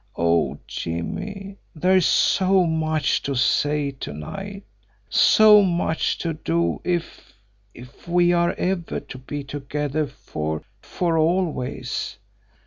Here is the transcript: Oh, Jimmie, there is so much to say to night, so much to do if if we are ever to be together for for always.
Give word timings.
Oh, 0.17 0.57
Jimmie, 0.65 1.57
there 1.75 1.95
is 1.95 2.07
so 2.07 2.63
much 2.65 3.21
to 3.21 3.35
say 3.35 3.91
to 3.91 4.11
night, 4.13 4.63
so 5.11 5.61
much 5.61 6.17
to 6.17 6.33
do 6.33 6.81
if 6.83 7.35
if 7.75 8.07
we 8.07 8.33
are 8.33 8.53
ever 8.57 8.99
to 8.99 9.17
be 9.19 9.43
together 9.43 10.07
for 10.07 10.63
for 10.81 11.19
always. 11.19 12.17